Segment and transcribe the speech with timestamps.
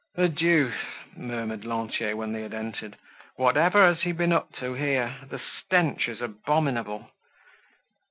[0.15, 0.73] "The deuce!"
[1.15, 2.97] murmured Lantier, when they had entered,
[3.35, 5.15] "whatever has he been up to here?
[5.29, 7.11] The stench is abominable."